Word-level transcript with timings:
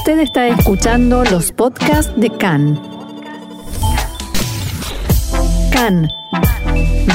Usted 0.00 0.20
está 0.20 0.48
escuchando 0.48 1.24
los 1.24 1.52
podcasts 1.52 2.18
de 2.18 2.30
CAN. 2.30 2.80
CAN, 5.70 6.08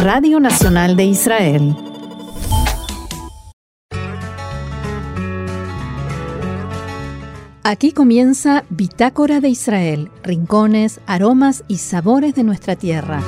Radio 0.04 0.39
Nacional 0.39 0.95
de 0.95 1.05
Israel. 1.05 1.73
Aquí 7.63 7.92
comienza 7.92 8.65
Bitácora 8.69 9.40
de 9.40 9.49
Israel, 9.49 10.12
rincones, 10.22 11.02
aromas 11.08 11.65
y 11.67 11.78
sabores 11.78 12.36
de 12.36 12.44
nuestra 12.44 12.76
tierra. 12.76 13.20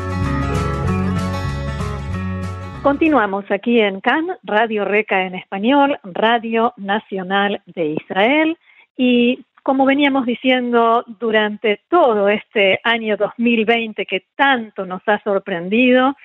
Continuamos 2.83 3.45
aquí 3.49 3.79
en 3.79 4.01
CAN, 4.01 4.27
Radio 4.43 4.85
Reca 4.85 5.23
en 5.23 5.33
español, 5.33 5.97
Radio 6.03 6.73
Nacional 6.77 7.63
de 7.65 7.95
Israel. 7.99 8.55
Y 8.97 9.45
como 9.67 9.85
veníamos 9.85 10.25
diciendo 10.25 11.03
durante 11.19 11.81
todo 11.89 12.29
este 12.29 12.79
año 12.85 13.17
2020 13.17 14.05
que 14.05 14.23
tanto 14.37 14.85
nos 14.85 15.01
ha 15.07 15.21
sorprendido, 15.23 16.15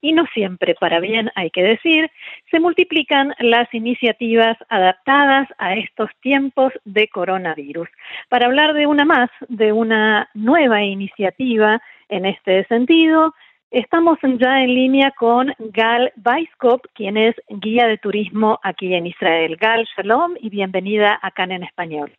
y 0.00 0.12
no 0.12 0.26
siempre 0.34 0.74
para 0.74 0.98
bien 0.98 1.30
hay 1.36 1.50
que 1.50 1.62
decir, 1.62 2.10
se 2.50 2.58
multiplican 2.58 3.34
las 3.38 3.72
iniciativas 3.72 4.56
adaptadas 4.68 5.48
a 5.58 5.74
estos 5.74 6.10
tiempos 6.22 6.72
de 6.84 7.06
coronavirus. 7.06 7.88
Para 8.28 8.46
hablar 8.46 8.74
de 8.74 8.88
una 8.88 9.04
más, 9.04 9.30
de 9.48 9.70
una 9.70 10.28
nueva 10.34 10.82
iniciativa 10.82 11.80
en 12.08 12.26
este 12.26 12.64
sentido, 12.64 13.32
Estamos 13.70 14.18
ya 14.22 14.62
en 14.62 14.74
línea 14.74 15.10
con 15.10 15.52
Gal 15.58 16.10
Weiskop, 16.24 16.86
quien 16.94 17.18
es 17.18 17.34
guía 17.48 17.86
de 17.86 17.98
turismo 17.98 18.58
aquí 18.62 18.94
en 18.94 19.06
Israel. 19.06 19.58
Gal, 19.60 19.86
shalom 19.94 20.36
y 20.40 20.48
bienvenida 20.48 21.18
acá 21.20 21.44
en 21.44 21.62
Español. 21.64 22.10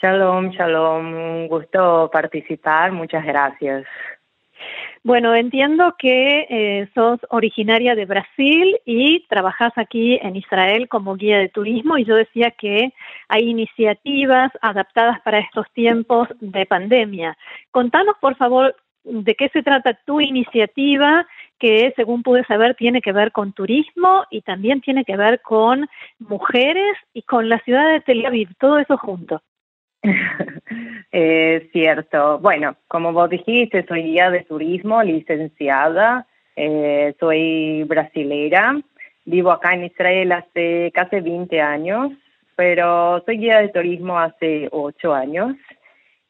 Shalom, 0.00 0.50
shalom, 0.50 1.14
un 1.14 1.48
gusto 1.48 2.08
participar, 2.12 2.92
muchas 2.92 3.24
gracias. 3.24 3.86
Bueno, 5.02 5.34
entiendo 5.34 5.96
que 5.98 6.46
eh, 6.48 6.88
sos 6.94 7.18
originaria 7.30 7.96
de 7.96 8.06
Brasil 8.06 8.78
y 8.84 9.26
trabajas 9.26 9.72
aquí 9.76 10.18
en 10.22 10.36
Israel 10.36 10.88
como 10.88 11.16
guía 11.16 11.38
de 11.38 11.48
turismo 11.48 11.98
y 11.98 12.04
yo 12.04 12.14
decía 12.14 12.52
que 12.52 12.92
hay 13.28 13.48
iniciativas 13.48 14.52
adaptadas 14.60 15.20
para 15.22 15.40
estos 15.40 15.66
tiempos 15.72 16.28
de 16.40 16.66
pandemia. 16.66 17.36
Contanos, 17.72 18.16
por 18.20 18.36
favor, 18.36 18.76
de 19.06 19.34
qué 19.34 19.48
se 19.50 19.62
trata 19.62 19.98
tu 20.04 20.20
iniciativa, 20.20 21.26
que 21.58 21.92
según 21.96 22.22
pude 22.22 22.44
saber 22.44 22.74
tiene 22.74 23.00
que 23.00 23.12
ver 23.12 23.32
con 23.32 23.52
turismo 23.52 24.24
y 24.30 24.42
también 24.42 24.80
tiene 24.80 25.04
que 25.04 25.16
ver 25.16 25.40
con 25.40 25.88
mujeres 26.18 26.96
y 27.14 27.22
con 27.22 27.48
la 27.48 27.58
ciudad 27.60 27.92
de 27.92 28.00
Tel 28.00 28.26
Aviv, 28.26 28.48
todo 28.58 28.78
eso 28.78 28.96
junto. 28.98 29.42
Es 31.12 31.70
cierto. 31.72 32.38
Bueno, 32.40 32.76
como 32.88 33.12
vos 33.12 33.30
dijiste, 33.30 33.86
soy 33.86 34.02
guía 34.02 34.30
de 34.30 34.44
turismo, 34.44 35.02
licenciada, 35.02 36.26
eh, 36.54 37.14
soy 37.18 37.84
brasilera, 37.84 38.78
vivo 39.24 39.50
acá 39.50 39.74
en 39.74 39.84
Israel 39.84 40.32
hace 40.32 40.90
casi 40.94 41.20
20 41.20 41.60
años, 41.60 42.12
pero 42.56 43.22
soy 43.24 43.38
guía 43.38 43.60
de 43.60 43.68
turismo 43.68 44.18
hace 44.18 44.68
8 44.70 45.14
años. 45.14 45.56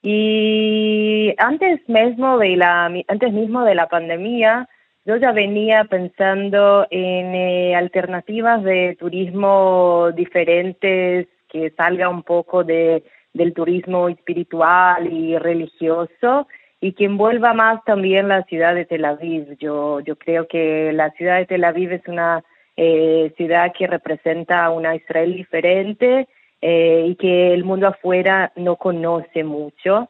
Y 0.08 1.34
antes 1.36 1.80
mismo 1.88 2.38
de 2.38 2.54
la, 2.54 2.84
antes 3.08 3.32
mismo 3.32 3.64
de 3.64 3.74
la 3.74 3.88
pandemia, 3.88 4.68
yo 5.04 5.16
ya 5.16 5.32
venía 5.32 5.82
pensando 5.82 6.86
en 6.92 7.34
eh, 7.34 7.74
alternativas 7.74 8.62
de 8.62 8.96
turismo 9.00 10.12
diferentes 10.14 11.26
que 11.48 11.70
salga 11.70 12.08
un 12.08 12.22
poco 12.22 12.62
de, 12.62 13.02
del 13.34 13.52
turismo 13.52 14.08
espiritual 14.08 15.12
y 15.12 15.36
religioso 15.38 16.46
y 16.80 16.92
que 16.92 17.06
envuelva 17.06 17.52
más 17.52 17.82
también 17.82 18.28
la 18.28 18.44
ciudad 18.44 18.76
de 18.76 18.84
Tel 18.84 19.06
Aviv. 19.06 19.58
Yo, 19.58 19.98
yo 19.98 20.14
creo 20.14 20.46
que 20.46 20.92
la 20.92 21.10
ciudad 21.10 21.38
de 21.38 21.46
Tel 21.46 21.64
Aviv 21.64 21.90
es 21.90 22.06
una 22.06 22.44
eh, 22.76 23.32
ciudad 23.36 23.72
que 23.76 23.88
representa 23.88 24.70
una 24.70 24.94
Israel 24.94 25.34
diferente 25.34 26.28
eh, 26.60 27.06
y 27.08 27.14
que 27.16 27.52
el 27.52 27.64
mundo 27.64 27.88
afuera 27.88 28.52
no 28.56 28.76
conoce 28.76 29.44
mucho. 29.44 30.08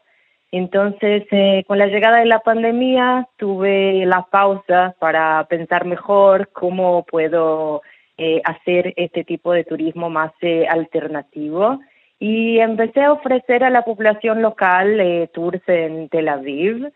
Entonces, 0.53 1.25
eh, 1.31 1.65
con 1.67 1.79
la 1.79 1.87
llegada 1.89 2.19
de 2.19 2.27
la 2.27 2.41
pandemia, 2.41 3.29
tuve 3.37 4.07
la 4.07 4.23
pausa 4.31 4.95
para 4.99 5.45
pensar 5.49 5.85
mejor 5.85 6.51
cómo 6.53 7.05
puedo 7.05 7.83
eh, 8.17 8.41
hacer 8.45 8.95
este 8.97 9.25
tipo 9.25 9.53
de 9.53 9.65
turismo 9.65 10.09
más 10.09 10.33
alternativo. 10.69 11.81
Y 12.19 12.59
empecé 12.61 13.03
a 13.03 13.13
ofrecer 13.13 13.65
a 13.65 13.71
la 13.71 13.83
población 13.83 14.41
local 14.41 15.29
tours 15.35 15.61
en 15.67 16.09
Tel 16.09 16.29
Aviv, 16.29 16.91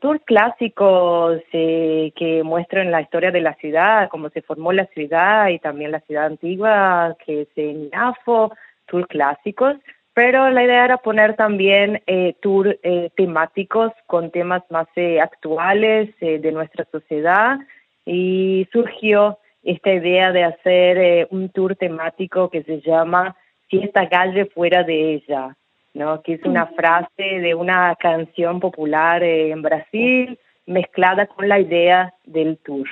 tours 0.00 0.20
clásicos 0.24 1.40
que 1.50 2.42
muestran 2.44 2.90
la 2.90 3.00
historia 3.00 3.30
de 3.30 3.40
la 3.40 3.54
ciudad, 3.54 4.08
cómo 4.10 4.28
se 4.30 4.42
formó 4.42 4.72
la 4.72 4.86
ciudad 4.86 5.48
y 5.48 5.58
también 5.58 5.92
la 5.92 6.00
ciudad 6.00 6.26
antigua, 6.26 7.16
que 7.24 7.42
es 7.42 7.48
en 7.56 7.88
Afo, 7.92 8.52
tours 8.86 9.06
clásicos, 9.06 9.76
pero 10.16 10.48
la 10.48 10.64
idea 10.64 10.86
era 10.86 10.96
poner 10.96 11.36
también 11.36 12.02
eh, 12.06 12.34
tours 12.40 12.74
eh, 12.82 13.10
temáticos 13.16 13.92
con 14.06 14.30
temas 14.30 14.62
más 14.70 14.86
eh, 14.96 15.20
actuales 15.20 16.08
eh, 16.22 16.38
de 16.38 16.52
nuestra 16.52 16.86
sociedad. 16.90 17.58
Y 18.06 18.66
surgió 18.72 19.38
esta 19.62 19.92
idea 19.92 20.32
de 20.32 20.44
hacer 20.44 21.28
un 21.30 21.50
tour 21.50 21.76
temático 21.76 22.48
que 22.48 22.62
se 22.62 22.80
llama 22.80 23.36
Si 23.68 23.76
esta 23.76 24.08
calle 24.08 24.46
fuera 24.46 24.84
de 24.84 25.16
ella, 25.16 25.54
¿no? 25.96 26.22
que 26.22 26.34
es 26.34 26.44
una 26.44 26.66
frase 26.66 27.40
de 27.40 27.54
una 27.54 27.96
canción 27.96 28.60
popular 28.60 29.22
en 29.22 29.62
Brasil 29.62 30.38
mezclada 30.66 31.26
con 31.26 31.48
la 31.48 31.58
idea 31.58 32.12
del 32.24 32.58
tour. 32.58 32.88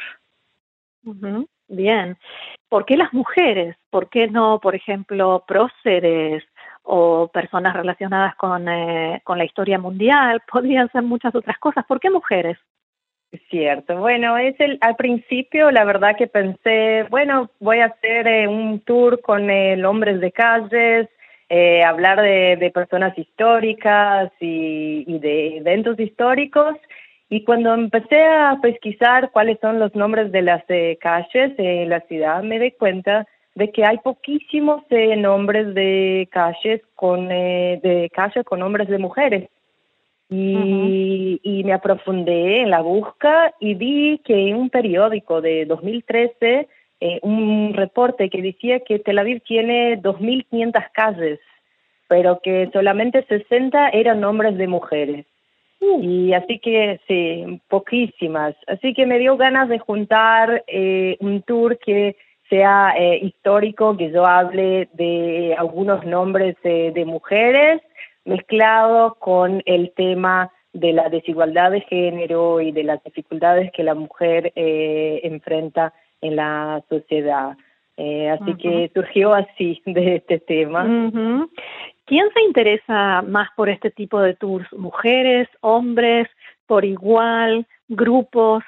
Bien. 1.69 2.17
¿Por 2.69 2.85
qué 2.87 2.97
las 2.97 3.13
mujeres? 3.13 3.77
¿Por 3.91 4.09
qué 4.09 4.29
no, 4.29 4.59
por 4.61 4.75
ejemplo, 4.75 5.45
próceres 5.47 6.43
o 6.83 7.29
personas 7.29 7.75
relacionadas 7.75 8.35
con, 8.37 8.69
eh, 8.69 9.21
con 9.25 9.39
la 9.39 9.45
historia 9.45 9.79
mundial? 9.79 10.41
Podrían 10.51 10.91
ser 10.91 11.03
muchas 11.03 11.35
otras 11.35 11.59
cosas. 11.59 11.85
¿Por 11.87 12.01
qué 12.01 12.11
mujeres? 12.11 12.57
Cierto. 13.51 13.97
Bueno, 13.97 14.39
es 14.39 14.55
el, 14.61 14.79
al 14.81 14.95
principio 14.95 15.71
la 15.73 15.85
verdad 15.85 16.17
que 16.17 16.29
pensé, 16.29 17.05
bueno, 17.11 17.51
voy 17.59 17.81
a 17.81 17.87
hacer 17.87 18.29
eh, 18.29 18.47
un 18.47 18.81
tour 18.81 19.21
con 19.21 19.51
el 19.51 19.85
hombres 19.85 20.21
de 20.21 20.31
calles, 20.31 21.09
eh, 21.57 21.85
hablar 21.85 22.21
de, 22.21 22.57
de, 22.57 22.71
personas 22.73 23.17
históricas 23.17 24.33
y, 24.41 25.05
y 25.07 25.21
de 25.21 25.59
eventos 25.59 26.01
históricos 26.01 26.75
y 27.31 27.45
cuando 27.45 27.73
empecé 27.73 28.21
a 28.25 28.59
pesquisar 28.61 29.31
cuáles 29.31 29.61
son 29.61 29.79
los 29.79 29.95
nombres 29.95 30.33
de 30.33 30.43
las 30.43 30.65
eh, 30.67 30.99
calles 31.01 31.53
en 31.59 31.91
la 31.91 32.01
ciudad, 32.01 32.43
me 32.43 32.59
di 32.59 32.73
cuenta 32.73 33.29
de 33.55 33.71
que 33.71 33.85
hay 33.85 33.99
poquísimos 33.99 34.83
eh, 34.91 35.15
nombres 35.15 35.73
de 35.75 36.29
calles 36.33 36.83
con 36.97 37.29
de 37.29 38.11
calles 38.13 38.45
con 38.45 38.59
nombres 38.59 38.89
de 38.89 38.99
mujeres. 38.99 39.49
Y, 40.31 41.39
y 41.45 41.63
me 41.63 41.73
aprofundé 41.73 42.63
en 42.63 42.71
la 42.71 42.81
búsqueda 42.81 43.55
y 43.61 43.75
vi 43.75 44.21
que 44.25 44.49
en 44.49 44.57
un 44.57 44.71
periódico 44.71 45.41
de 45.41 45.67
2013 45.67 46.67
un 47.23 47.75
reporte 47.75 48.31
que 48.31 48.41
decía 48.43 48.81
que 48.81 48.99
Tel 48.99 49.19
Aviv 49.19 49.43
tiene 49.43 50.01
2.500 50.01 50.91
calles, 50.93 51.41
pero 52.09 52.41
que 52.43 52.71
solamente 52.73 53.25
60 53.25 53.91
eran 53.91 54.21
nombres 54.21 54.57
de 54.57 54.67
mujeres. 54.67 55.27
Y 55.81 56.33
así 56.33 56.59
que, 56.61 57.01
sí, 57.07 57.61
poquísimas. 57.69 58.55
Así 58.67 58.95
que 58.95 59.07
me 59.07 59.19
dio 59.19 59.37
ganas 59.37 59.69
de 59.69 59.79
juntar 59.79 60.65
eh, 60.67 61.17
un 61.21 61.43
tour 61.43 61.79
que 61.79 62.17
sea 62.49 62.95
eh, 62.97 63.19
histórico, 63.23 63.97
que 63.97 64.11
yo 64.11 64.27
hable 64.27 64.89
de 64.93 65.55
algunos 65.59 66.05
nombres 66.05 66.57
de 66.63 67.05
mujeres, 67.05 67.83
mezclado 68.25 69.17
con 69.19 69.63
el 69.67 69.93
tema 69.95 70.51
de 70.73 70.93
la 70.93 71.09
desigualdad 71.09 71.71
de 71.71 71.83
género 71.83 72.61
y 72.61 72.73
de 72.73 72.83
las 72.83 73.03
dificultades 73.05 73.71
que 73.73 73.85
la 73.85 73.95
mujer 73.95 74.53
eh, 74.57 75.21
enfrenta 75.23 75.95
en 76.25 76.37
la 76.37 76.83
sociedad. 76.89 77.57
así 77.97 78.55
que 78.61 78.91
surgió 78.95 79.35
así 79.35 79.81
de 79.87 80.17
este 80.17 80.39
tema. 80.41 80.85
¿Quién 82.07 82.27
se 82.35 82.43
interesa 82.43 83.23
más 83.23 83.49
por 83.57 83.69
este 83.69 83.91
tipo 83.91 84.21
de 84.21 84.35
tours? 84.35 84.71
¿Mujeres, 84.73 85.49
hombres, 85.61 86.29
por 86.67 86.85
igual, 86.85 87.67
grupos? 87.89 88.63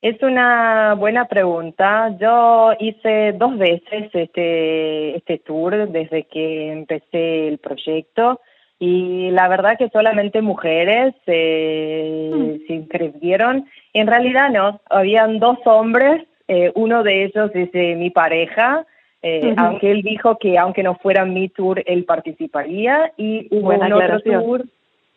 Es 0.00 0.22
una 0.22 0.94
buena 0.94 1.26
pregunta. 1.26 2.16
Yo 2.18 2.72
hice 2.78 3.32
dos 3.32 3.58
veces 3.58 4.10
este, 4.14 5.16
este 5.16 5.38
tour 5.38 5.88
desde 5.90 6.24
que 6.24 6.72
empecé 6.72 7.48
el 7.48 7.58
proyecto 7.58 8.40
y 8.80 9.30
la 9.30 9.46
verdad 9.46 9.76
que 9.78 9.90
solamente 9.90 10.40
mujeres 10.40 11.14
eh, 11.26 12.30
mm. 12.34 12.66
se 12.66 12.72
inscribieron. 12.72 13.66
En 13.92 14.06
realidad 14.06 14.48
no, 14.50 14.80
habían 14.88 15.38
dos 15.38 15.58
hombres, 15.66 16.26
eh, 16.48 16.72
uno 16.74 17.02
de 17.02 17.24
ellos 17.24 17.50
es 17.54 17.72
mi 17.96 18.10
pareja 18.10 18.84
Eh, 19.22 19.54
aunque 19.58 19.90
él 19.90 20.00
dijo 20.00 20.38
que 20.38 20.56
aunque 20.56 20.82
no 20.82 20.94
fuera 20.94 21.26
mi 21.26 21.50
tour, 21.50 21.82
él 21.84 22.04
participaría 22.04 23.12
y 23.18 23.46
hubo 23.50 23.68
un 23.68 23.92
otro 23.92 24.20
tour. 24.20 24.64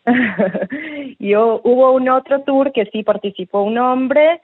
y 1.19 1.33
hubo 1.35 1.93
un 1.93 2.09
otro 2.09 2.41
tour 2.41 2.73
que 2.73 2.85
sí 2.91 3.03
participó 3.03 3.61
un 3.61 3.77
hombre, 3.77 4.41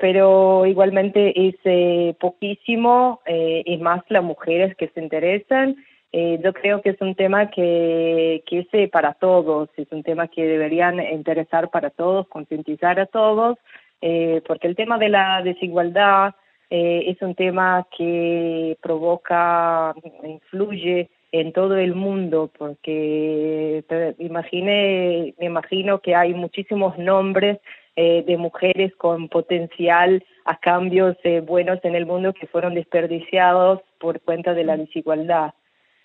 pero 0.00 0.66
igualmente 0.66 1.32
es 1.48 1.54
eh, 1.64 2.14
poquísimo 2.18 3.20
eh, 3.24 3.62
y 3.64 3.76
más 3.78 4.02
las 4.08 4.22
mujeres 4.22 4.76
que 4.76 4.88
se 4.88 5.00
interesan. 5.00 5.76
Yo 6.12 6.52
creo 6.52 6.82
que 6.82 6.90
es 6.90 7.00
un 7.00 7.14
tema 7.14 7.50
que, 7.50 8.42
que 8.46 8.66
es 8.70 8.90
para 8.90 9.14
todos, 9.14 9.68
es 9.76 9.90
un 9.92 10.02
tema 10.02 10.28
que 10.28 10.44
deberían 10.44 11.00
interesar 11.00 11.70
para 11.70 11.90
todos, 11.90 12.26
concientizar 12.28 12.98
a 12.98 13.06
todos, 13.06 13.58
porque 14.00 14.66
el 14.66 14.74
tema 14.74 14.98
de 14.98 15.08
la 15.08 15.42
desigualdad 15.42 16.34
es 16.68 17.20
un 17.22 17.34
tema 17.34 17.86
que 17.96 18.76
provoca, 18.82 19.94
influye 20.24 21.10
en 21.32 21.52
todo 21.52 21.76
el 21.76 21.94
mundo, 21.94 22.50
porque 22.58 23.84
imagine, 24.18 25.34
me 25.38 25.46
imagino 25.46 26.00
que 26.00 26.14
hay 26.14 26.34
muchísimos 26.34 26.98
nombres 26.98 27.58
eh, 27.96 28.24
de 28.26 28.36
mujeres 28.36 28.94
con 28.96 29.28
potencial 29.28 30.24
a 30.44 30.58
cambios 30.58 31.16
eh, 31.22 31.40
buenos 31.40 31.78
en 31.84 31.94
el 31.94 32.06
mundo 32.06 32.32
que 32.32 32.46
fueron 32.46 32.74
desperdiciados 32.74 33.80
por 33.98 34.20
cuenta 34.20 34.54
de 34.54 34.64
la 34.64 34.76
desigualdad. 34.76 35.54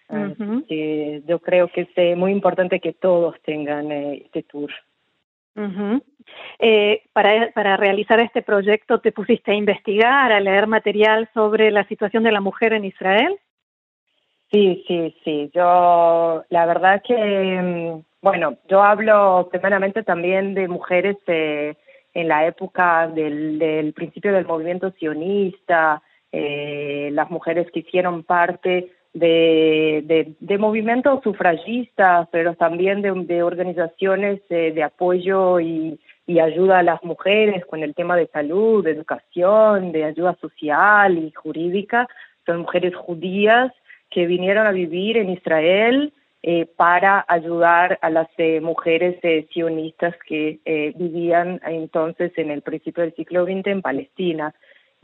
Yo 0.09 1.39
creo 1.39 1.67
que 1.69 1.81
es 1.81 1.89
eh, 1.95 2.15
muy 2.15 2.31
importante 2.31 2.79
que 2.79 2.93
todos 2.93 3.35
tengan 3.41 3.91
este 3.91 4.43
tour. 4.43 4.71
para, 7.13 7.51
para 7.51 7.77
realizar 7.77 8.19
este 8.19 8.41
proyecto, 8.41 8.99
¿te 8.99 9.11
pusiste 9.11 9.51
a 9.51 9.55
investigar, 9.55 10.31
a 10.31 10.39
leer 10.39 10.67
material 10.67 11.29
sobre 11.33 11.71
la 11.71 11.87
situación 11.87 12.23
de 12.23 12.31
la 12.31 12.41
mujer 12.41 12.73
en 12.73 12.85
Israel? 12.85 13.39
Sí, 14.51 14.83
sí, 14.87 15.15
sí. 15.23 15.51
Yo, 15.53 16.43
la 16.49 16.65
verdad 16.65 17.01
que, 17.05 17.15
mm, 17.15 18.03
bueno, 18.21 18.57
yo 18.69 18.83
hablo 18.83 19.49
primeramente 19.51 20.03
también 20.03 20.53
de 20.53 20.67
mujeres 20.67 21.17
eh, 21.27 21.75
en 22.13 22.27
la 22.27 22.45
época 22.47 23.07
del, 23.07 23.59
del, 23.59 23.93
principio 23.93 24.31
del 24.31 24.45
movimiento 24.45 24.91
sionista, 24.91 26.01
eh, 26.31 27.09
las 27.11 27.29
mujeres 27.29 27.69
que 27.71 27.79
hicieron 27.79 28.23
parte 28.23 28.91
de, 29.15 30.35
de, 30.39 30.57
movimientos 30.57 31.23
sufragistas, 31.23 32.27
pero 32.31 32.53
también 32.55 33.01
de, 33.01 33.11
de 33.25 33.43
organizaciones 33.43 34.41
eh, 34.49 34.71
de 34.75 34.83
apoyo 34.83 35.59
y, 35.59 35.99
y 36.27 36.39
ayuda 36.39 36.79
a 36.79 36.83
las 36.83 37.03
mujeres 37.03 37.65
con 37.65 37.81
el 37.81 37.95
tema 37.95 38.15
de 38.15 38.27
salud, 38.27 38.83
de 38.83 38.91
educación, 38.91 39.91
de 39.91 40.03
ayuda 40.03 40.37
social 40.41 41.17
y 41.17 41.31
jurídica. 41.31 42.07
Son 42.45 42.59
mujeres 42.59 42.95
judías 42.95 43.71
que 44.09 44.25
vinieron 44.25 44.67
a 44.67 44.71
vivir 44.71 45.17
en 45.17 45.29
Israel 45.29 46.13
eh, 46.47 46.67
para 46.75 47.25
ayudar 47.27 47.97
a 48.03 48.11
las 48.11 48.27
eh, 48.37 48.61
mujeres 48.61 49.17
eh, 49.23 49.47
sionistas 49.51 50.13
que 50.27 50.59
vivían 50.95 51.59
entonces 51.65 52.31
en 52.37 52.51
el 52.51 52.61
principio 52.61 53.01
del 53.03 53.15
siglo 53.15 53.45
XX 53.45 53.65
en 53.65 53.81
Palestina. 53.81 54.53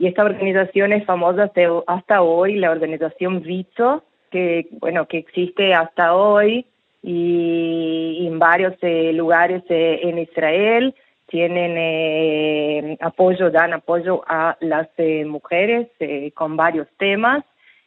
Y 0.02 0.08
esta 0.08 0.24
organización 0.24 0.92
es 0.92 1.04
famosa 1.04 1.52
hasta, 1.86 2.22
hoy, 2.22 2.56
la 2.56 2.72
organización 2.72 3.40
VITO, 3.40 4.02
que, 4.32 4.66
bueno, 4.80 5.06
que 5.06 5.18
existe 5.18 5.74
hasta 5.74 6.16
hoy 6.16 6.66
y, 7.04 8.26
en 8.26 8.40
varios 8.40 8.74
lugares 9.14 9.62
en 9.68 10.18
Israel. 10.18 10.92
Tienen 11.28 12.98
apoyo, 13.00 13.52
dan 13.52 13.74
apoyo 13.74 14.24
a 14.26 14.56
las 14.58 14.88
mujeres 15.24 15.86
con 16.34 16.56
varios 16.56 16.88
temas. 16.98 17.44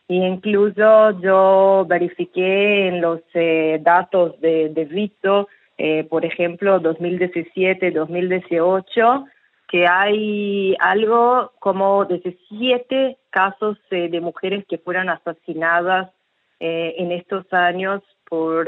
Incluso 0.08 1.20
yo 1.20 1.86
verifiqué 1.86 2.88
en 2.88 3.02
los 3.02 3.20
eh, 3.34 3.78
datos 3.82 4.40
de, 4.40 4.70
de 4.70 4.86
Vito, 4.86 5.50
eh, 5.78 6.06
por 6.10 6.24
ejemplo, 6.24 6.80
2017-2018, 6.80 9.26
que 9.68 9.88
hay 9.88 10.76
algo 10.80 11.52
como 11.60 12.06
17 12.06 13.18
casos 13.30 13.78
eh, 13.92 14.10
de 14.10 14.22
mujeres 14.22 14.66
que 14.68 14.78
fueron 14.78 15.10
asesinadas 15.10 16.12
en 16.58 17.12
estos 17.12 17.52
años 17.52 18.02
por, 18.28 18.66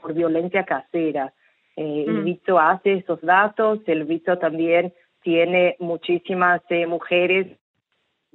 por 0.00 0.12
violencia 0.12 0.62
casera. 0.64 1.32
El 1.74 2.20
mm. 2.20 2.24
Vito 2.24 2.58
hace 2.58 2.92
esos 2.92 3.20
datos, 3.22 3.80
el 3.86 4.04
Vito 4.04 4.38
también 4.38 4.92
tiene 5.22 5.76
muchísimas 5.80 6.60
mujeres 6.86 7.56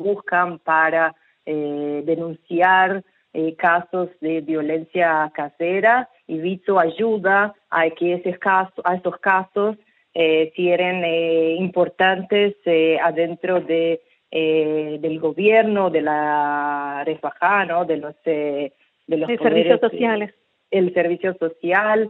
buscan 0.02 0.60
para 0.60 1.16
eh, 1.46 2.04
denunciar 2.06 3.04
eh, 3.34 3.56
casos 3.56 4.10
de 4.20 4.42
violencia 4.42 5.32
casera 5.34 6.10
y 6.28 6.40
Vito 6.40 6.80
ayuda 6.80 7.54
a 7.70 7.90
que 7.90 8.16
ese 8.16 8.38
caso, 8.38 8.82
a 8.84 8.96
estos 8.96 9.18
casos 9.18 9.78
eh, 10.14 10.52
eh 10.56 11.56
importantes 11.60 12.56
adentro 13.02 13.62
de 13.62 14.02
del 14.32 15.20
gobierno, 15.20 15.90
de 15.90 16.02
la 16.02 17.04
refajá, 17.06 17.66
¿no? 17.66 17.84
de 17.84 17.98
los 17.98 18.16
de 18.24 18.72
los 19.08 19.28
servicios 19.28 19.80
sociales. 19.82 20.34
El 20.70 20.94
servicio 20.94 21.34
social, 21.34 22.10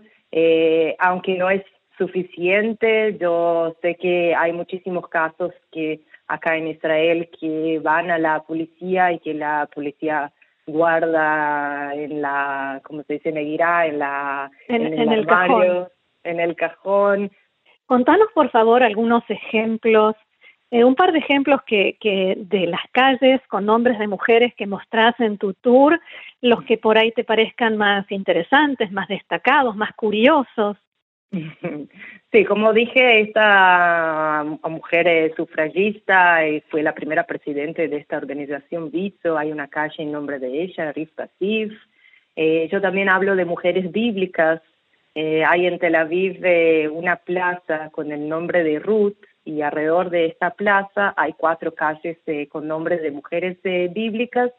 aunque 1.00 1.36
no 1.36 1.50
es 1.50 1.63
suficiente, 1.98 3.18
yo 3.19 3.75
sé 3.81 3.95
que 3.95 4.36
hay 4.36 4.53
muchísimos 4.53 5.07
casos 5.07 5.51
que 5.71 6.01
acá 6.27 6.56
en 6.57 6.68
Israel 6.68 7.30
que 7.39 7.80
van 7.83 8.09
a 8.09 8.18
la 8.18 8.42
policía 8.44 9.12
y 9.12 9.19
que 9.19 9.33
la 9.33 9.68
policía 9.74 10.31
guarda 10.65 11.94
en 11.94 12.21
la, 12.21 12.81
como 12.83 13.03
se 13.03 13.13
dice, 13.13 13.31
neguirá, 13.31 13.86
en 13.86 14.00
la 14.00 14.51
en, 14.68 15.12
el, 15.12 15.27
cajón. 15.27 15.88
en 16.24 16.39
el 16.39 16.56
cajón. 16.56 17.31
Contanos 17.91 18.29
por 18.33 18.49
favor 18.51 18.83
algunos 18.83 19.21
ejemplos, 19.27 20.15
eh, 20.71 20.85
un 20.85 20.95
par 20.95 21.11
de 21.11 21.19
ejemplos 21.19 21.59
que, 21.67 21.97
que 21.99 22.38
de 22.38 22.65
las 22.65 22.79
calles 22.93 23.41
con 23.49 23.65
nombres 23.65 23.99
de 23.99 24.07
mujeres 24.07 24.53
que 24.55 24.65
mostrás 24.65 25.13
en 25.19 25.38
tu 25.38 25.53
tour, 25.55 25.99
los 26.39 26.63
que 26.63 26.77
por 26.77 26.97
ahí 26.97 27.11
te 27.11 27.25
parezcan 27.25 27.75
más 27.75 28.09
interesantes, 28.09 28.93
más 28.93 29.09
destacados, 29.09 29.75
más 29.75 29.91
curiosos. 29.93 30.77
Sí, 32.31 32.45
como 32.45 32.71
dije, 32.71 33.19
esta 33.19 34.45
mujer 34.69 35.33
sufragista 35.35 36.47
y 36.47 36.61
fue 36.69 36.83
la 36.83 36.95
primera 36.95 37.25
presidente 37.25 37.89
de 37.89 37.97
esta 37.97 38.15
organización 38.15 38.89
Viso. 38.89 39.38
Hay 39.38 39.51
una 39.51 39.67
calle 39.67 40.03
en 40.03 40.13
nombre 40.13 40.39
de 40.39 40.63
ella, 40.63 40.93
Rif 40.93 41.11
Pasif. 41.11 41.73
Eh, 42.38 42.69
yo 42.71 42.79
también 42.79 43.09
hablo 43.09 43.35
de 43.35 43.43
mujeres 43.43 43.91
bíblicas. 43.91 44.62
Eh, 45.15 45.44
hay 45.44 45.65
en 45.65 45.80
Tel 45.80 45.96
Aviv 45.96 46.44
eh, 46.46 46.88
una 46.89 47.18
plaza 47.18 47.89
con 47.91 48.12
el 48.12 48.30
nombre 48.30 48.63
de 48.63 48.80
Ruth 48.80 49.18
y 49.44 49.62
alrededor 49.62 50.10
de 50.10 50.27
esta 50.27 50.51
plaza 50.51 51.13
hay 51.18 51.34
cuatro 51.34 51.74
calles 51.74 52.18
con 52.50 52.68
nombres 52.68 53.01
de 53.01 53.12
mujeres 53.12 53.58
bíblicas 53.63 54.51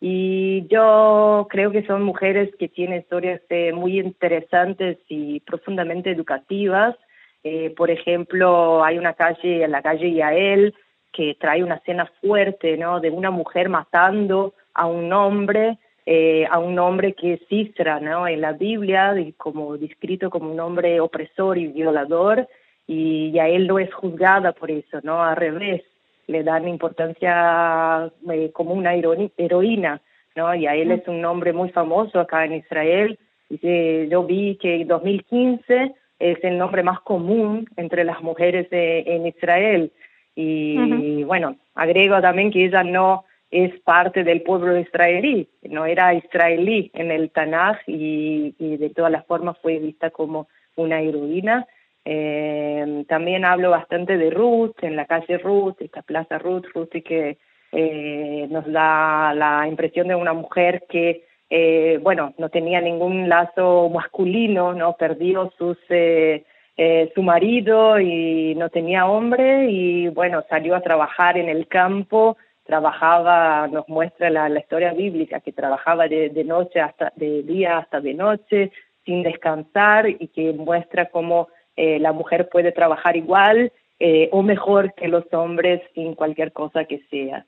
y 0.00 0.66
yo 0.68 1.48
creo 1.50 1.72
que 1.72 1.84
son 1.84 2.02
mujeres 2.02 2.54
que 2.58 2.68
tienen 2.68 3.00
historias 3.00 3.40
eh, 3.48 3.72
muy 3.72 3.98
interesantes 3.98 4.98
y 5.08 5.40
profundamente 5.40 6.10
educativas. 6.10 6.96
Eh, 7.42 7.74
por 7.76 7.90
ejemplo, 7.90 8.84
hay 8.84 8.98
una 8.98 9.14
calle, 9.14 9.66
la 9.66 9.82
calle 9.82 10.12
Yael, 10.12 10.74
que 11.12 11.36
trae 11.40 11.64
una 11.64 11.76
escena 11.76 12.10
fuerte, 12.20 12.76
¿no? 12.76 13.00
De 13.00 13.10
una 13.10 13.30
mujer 13.30 13.68
matando 13.68 14.54
a 14.72 14.86
un 14.86 15.12
hombre, 15.12 15.78
eh, 16.10 16.46
a 16.50 16.58
un 16.58 16.78
hombre 16.78 17.12
que 17.12 17.34
es 17.34 17.40
Isra, 17.50 18.00
¿no? 18.00 18.26
En 18.26 18.40
la 18.40 18.52
Biblia, 18.52 19.14
como 19.36 19.76
descrito 19.76 20.30
como 20.30 20.50
un 20.50 20.58
hombre 20.58 21.00
opresor 21.00 21.58
y 21.58 21.66
violador, 21.66 22.48
y 22.86 23.30
Yael 23.32 23.66
no 23.66 23.78
es 23.78 23.92
juzgada 23.92 24.52
por 24.52 24.70
eso, 24.70 25.00
¿no? 25.02 25.22
Al 25.22 25.36
revés, 25.36 25.82
le 26.26 26.42
dan 26.44 26.66
importancia 26.66 28.10
eh, 28.32 28.50
como 28.54 28.72
una 28.72 28.94
heroína, 28.94 30.00
¿no? 30.34 30.54
Y 30.54 30.66
a 30.66 30.76
él 30.76 30.92
es 30.92 31.06
un 31.08 31.20
nombre 31.20 31.52
muy 31.52 31.68
famoso 31.68 32.20
acá 32.20 32.46
en 32.46 32.54
Israel. 32.54 33.18
Y 33.50 34.08
yo 34.08 34.24
vi 34.24 34.56
que 34.56 34.76
en 34.76 34.88
2015 34.88 35.94
es 36.20 36.38
el 36.42 36.56
nombre 36.56 36.82
más 36.82 37.00
común 37.00 37.68
entre 37.76 38.04
las 38.04 38.22
mujeres 38.22 38.66
en 38.70 39.26
Israel. 39.26 39.92
Y 40.34 41.22
bueno, 41.24 41.56
agrego 41.74 42.18
también 42.22 42.50
que 42.50 42.64
ella 42.64 42.82
no 42.82 43.24
es 43.50 43.78
parte 43.80 44.24
del 44.24 44.42
pueblo 44.42 44.78
israelí, 44.78 45.48
no 45.62 45.86
era 45.86 46.14
israelí 46.14 46.90
en 46.94 47.10
el 47.10 47.30
Tanaj 47.30 47.78
y, 47.86 48.52
de 48.58 48.90
todas 48.90 49.10
las 49.10 49.24
formas 49.26 49.56
fue 49.62 49.78
vista 49.78 50.10
como 50.10 50.48
una 50.76 51.00
heroína. 51.00 51.66
Eh, 52.04 53.04
también 53.08 53.44
hablo 53.44 53.70
bastante 53.70 54.16
de 54.16 54.30
Ruth, 54.30 54.76
en 54.82 54.96
la 54.96 55.06
calle 55.06 55.38
Ruth, 55.38 55.76
esta 55.80 56.02
plaza 56.02 56.38
Ruth, 56.38 56.66
Ruth 56.74 56.94
y 56.94 57.02
que 57.02 57.38
eh, 57.72 58.46
nos 58.50 58.70
da 58.70 59.34
la 59.34 59.66
impresión 59.66 60.08
de 60.08 60.14
una 60.14 60.32
mujer 60.32 60.84
que, 60.88 61.24
eh, 61.50 61.98
bueno, 62.02 62.34
no 62.38 62.50
tenía 62.50 62.80
ningún 62.80 63.28
lazo 63.28 63.88
masculino, 63.88 64.74
no 64.74 64.96
perdió 64.96 65.52
sus, 65.58 65.78
eh, 65.88 66.44
eh, 66.76 67.10
su 67.14 67.22
marido 67.22 67.98
y 67.98 68.54
no 68.54 68.70
tenía 68.70 69.06
hombre 69.06 69.70
y, 69.70 70.08
bueno, 70.08 70.44
salió 70.48 70.76
a 70.76 70.80
trabajar 70.80 71.36
en 71.36 71.48
el 71.48 71.66
campo 71.66 72.36
trabajaba, 72.68 73.66
nos 73.66 73.88
muestra 73.88 74.28
la, 74.28 74.60
historia 74.60 74.92
bíblica, 74.92 75.40
que 75.40 75.52
trabajaba 75.52 76.06
de, 76.06 76.44
noche 76.44 76.80
hasta, 76.80 77.10
de 77.16 77.42
día 77.42 77.78
hasta 77.78 77.98
de 77.98 78.12
noche, 78.12 78.70
sin 79.06 79.22
descansar, 79.22 80.06
y 80.06 80.28
que 80.28 80.52
muestra 80.52 81.06
cómo 81.06 81.48
eh, 81.76 81.98
la 81.98 82.12
mujer 82.12 82.50
puede 82.50 82.70
trabajar 82.72 83.16
igual 83.16 83.72
eh, 83.98 84.28
o 84.32 84.42
mejor 84.42 84.92
que 84.92 85.08
los 85.08 85.24
hombres 85.32 85.80
en 85.94 86.14
cualquier 86.14 86.52
cosa 86.52 86.84
que 86.84 87.00
sea. 87.10 87.46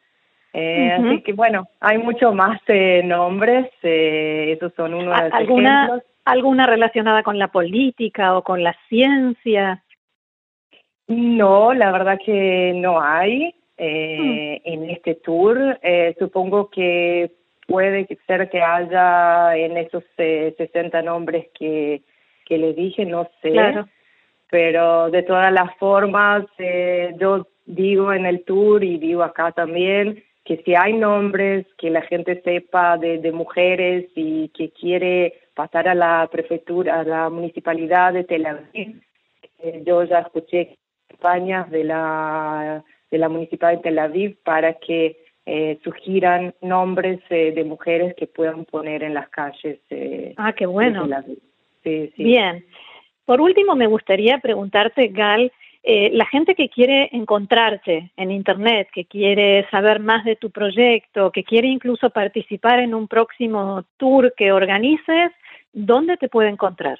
Eh, 0.55 0.91
así 0.91 1.21
que 1.21 1.35
bueno, 1.35 1.69
hay 1.81 1.99
mucho 1.99 2.33
más 2.33 2.59
nombres, 3.05 3.69
esos 3.83 4.73
son 4.73 4.95
unos 4.95 5.15
de 5.17 5.29
los 5.29 5.41
ejemplos. 5.41 6.03
¿Alguna 6.25 6.67
relacionada 6.67 7.23
con 7.23 7.39
la 7.39 7.49
política 7.49 8.39
o 8.39 8.43
con 8.43 8.63
la 8.63 8.75
ciencia? 8.89 9.83
No, 11.09 11.75
la 11.75 11.93
verdad 11.93 12.19
que 12.25 12.73
no 12.75 13.03
hay. 13.03 13.55
Eh, 13.83 14.61
en 14.67 14.91
este 14.91 15.15
tour. 15.15 15.79
Eh, 15.83 16.15
supongo 16.19 16.69
que 16.69 17.31
puede 17.67 18.07
ser 18.27 18.51
que 18.51 18.61
haya 18.61 19.57
en 19.57 19.79
esos 19.79 20.05
60 20.17 20.99
eh, 20.99 21.03
nombres 21.03 21.47
que, 21.59 22.03
que 22.45 22.59
le 22.59 22.75
dije, 22.75 23.07
no 23.07 23.31
sé. 23.41 23.55
Pero 24.51 25.11
de 25.11 25.23
todas 25.23 25.51
las 25.51 25.75
formas, 25.79 26.45
yo 27.19 27.47
digo 27.65 28.13
en 28.13 28.27
el 28.27 28.45
tour 28.45 28.85
y 28.85 28.99
digo 28.99 29.23
acá 29.23 29.53
también 29.53 30.23
que 30.45 30.59
si 30.59 30.75
hay 30.75 30.93
nombres 30.93 31.65
que 31.79 31.89
la 31.89 32.03
gente 32.03 32.43
sepa 32.43 32.99
de, 32.99 33.17
de 33.17 33.33
mujeres 33.33 34.11
y 34.15 34.49
que 34.49 34.73
quiere 34.73 35.41
pasar 35.55 35.89
a 35.89 35.95
la 35.95 36.29
prefectura, 36.31 37.01
a 37.01 37.05
la 37.05 37.31
municipalidad 37.31 38.13
de 38.13 38.25
Tel 38.25 38.45
Aviv, 38.45 39.01
yo 39.87 40.05
ya 40.05 40.19
escuché 40.19 40.77
campañas 41.09 41.71
de 41.71 41.85
la 41.85 42.85
de 43.11 43.19
la 43.19 43.29
Municipalidad 43.29 43.83
de 43.83 43.91
Tel 43.91 43.99
Aviv 43.99 44.37
para 44.43 44.75
que 44.75 45.19
eh, 45.47 45.79
sugieran 45.83 46.55
nombres 46.61 47.21
eh, 47.31 47.53
de 47.53 47.65
mujeres 47.65 48.15
que 48.17 48.27
puedan 48.27 48.65
poner 48.65 49.03
en 49.03 49.15
las 49.15 49.29
calles. 49.31 49.81
Eh, 49.91 50.35
ah, 50.37 50.53
qué 50.53 50.67
bueno. 50.67 51.09
Bien. 51.83 52.65
Por 53.25 53.41
último, 53.41 53.75
me 53.75 53.87
gustaría 53.87 54.39
preguntarte, 54.39 55.09
Gal, 55.09 55.51
eh, 55.83 56.11
la 56.13 56.27
gente 56.27 56.55
que 56.55 56.69
quiere 56.69 57.09
encontrarte 57.13 58.13
en 58.17 58.31
Internet, 58.31 58.89
que 58.93 59.07
quiere 59.07 59.67
saber 59.71 59.99
más 59.99 60.25
de 60.25 60.37
tu 60.37 60.51
proyecto, 60.51 61.33
que 61.33 61.43
quiere 61.43 61.69
incluso 61.69 62.11
participar 62.11 62.81
en 62.81 62.95
un 62.95 63.09
próximo 63.09 63.85
tour 63.97 64.35
que 64.37 64.53
organices, 64.53 65.33
¿dónde 65.73 66.19
te 66.19 66.29
puede 66.29 66.51
encontrar? 66.51 66.99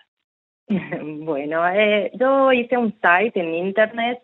bueno, 0.69 1.63
yo 2.15 2.53
hice 2.53 2.79
un 2.79 2.93
site 2.93 3.39
en 3.39 3.55
Internet 3.55 4.23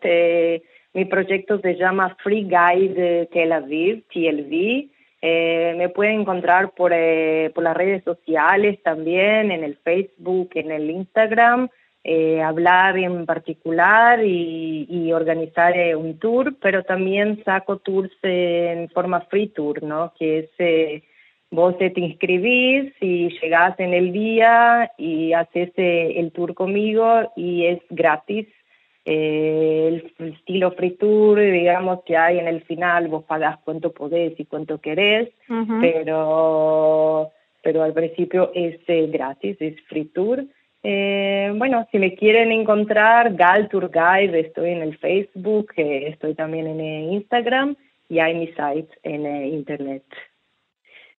mi 0.97 1.05
proyecto 1.05 1.59
se 1.59 1.75
llama 1.75 2.17
Free 2.23 2.45
Guide 2.45 3.27
Tel 3.27 3.51
Aviv, 3.51 4.05
TLV. 4.11 4.89
Eh, 5.21 5.75
me 5.77 5.89
pueden 5.89 6.21
encontrar 6.21 6.71
por, 6.71 6.91
eh, 6.91 7.51
por 7.53 7.63
las 7.63 7.77
redes 7.77 8.03
sociales 8.03 8.81
también, 8.81 9.51
en 9.51 9.63
el 9.63 9.77
Facebook, 9.77 10.49
en 10.55 10.71
el 10.71 10.89
Instagram, 10.89 11.69
eh, 12.03 12.41
hablar 12.41 12.97
en 12.97 13.27
particular 13.27 14.25
y, 14.25 15.13
organizar 15.13 15.75
un 15.95 16.17
tour, 16.17 16.55
pero 16.59 16.83
también 16.83 17.43
saco 17.45 17.77
tours 17.77 18.11
en 18.23 18.89
forma 18.89 19.21
free 19.29 19.49
tour, 19.49 19.83
¿no? 19.83 20.13
Que 20.17 20.49
es 20.57 21.03
vos 21.51 21.77
te 21.77 21.93
inscribís 21.95 22.91
y 22.99 23.29
llegás 23.39 23.79
en 23.79 23.93
el 23.93 24.11
día 24.11 24.91
y 24.97 25.33
haces 25.33 25.71
el 25.75 26.31
tour 26.31 26.55
conmigo 26.55 27.31
y 27.35 27.67
es 27.67 27.79
gratis 27.89 28.47
eh, 29.09 29.87
el 30.19 30.33
estilo 30.33 30.71
free 30.71 30.97
tour, 30.97 31.39
digamos 31.39 32.03
que 32.03 32.17
hay 32.17 32.39
en 32.39 32.47
el 32.49 32.61
final, 32.63 33.07
vos 33.07 33.23
pagás 33.23 33.57
cuánto 33.63 33.93
podés 33.93 34.37
y 34.37 34.43
cuánto 34.43 34.81
querés, 34.81 35.29
pero, 35.79 37.31
pero 37.63 37.83
al 37.83 37.93
principio 37.93 38.51
es 38.53 38.77
eh, 38.87 39.07
gratis, 39.07 39.55
es 39.61 39.79
free 39.87 40.09
tour. 40.13 40.43
Eh, 40.83 41.53
bueno, 41.55 41.87
si 41.89 41.99
me 41.99 42.15
quieren 42.15 42.51
encontrar, 42.51 43.33
Gal 43.35 43.69
Tour 43.69 43.89
Guide, 43.89 44.41
estoy 44.41 44.71
en 44.71 44.81
el 44.81 44.97
Facebook, 44.97 45.71
eh, 45.77 46.09
estoy 46.09 46.35
también 46.35 46.67
en 46.67 47.13
Instagram 47.13 47.77
y 48.09 48.19
hay 48.19 48.35
mi 48.35 48.47
site 48.47 48.89
en 49.03 49.25
internet. 49.53 50.03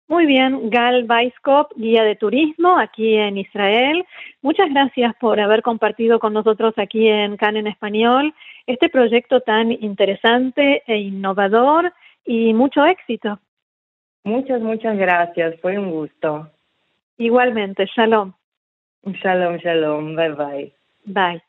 Muy 0.09 0.25
bien, 0.25 0.71
Gal 0.71 1.07
Weiskop, 1.07 1.73
guía 1.77 2.03
de 2.03 2.17
turismo 2.17 2.79
aquí 2.79 3.15
en 3.15 3.37
Israel. 3.37 4.07
Muchas 4.41 4.71
gracias 4.71 5.15
por 5.21 5.38
haber 5.38 5.61
compartido 5.61 6.19
con 6.19 6.33
nosotros 6.33 6.73
aquí 6.79 7.09
en 7.09 7.37
CAN 7.37 7.59
en 7.59 7.67
Español 7.67 8.35
este 8.67 8.88
proyecto 8.88 9.43
tan 9.43 9.71
interesante 9.71 10.83
e 10.87 10.97
innovador 10.97 11.93
y 12.25 12.55
mucho 12.55 12.87
éxito. 12.87 13.38
Muchas, 14.25 14.62
muchas 14.62 14.97
gracias. 14.97 15.61
Fue 15.61 15.79
un 15.79 15.91
gusto. 15.91 16.50
Igualmente, 17.19 17.87
shalom. 17.95 18.33
Shalom, 19.05 19.57
shalom. 19.59 20.17
Bye 20.17 20.33
bye. 20.33 20.73
Bye. 21.05 21.48